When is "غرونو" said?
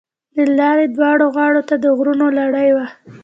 1.97-2.25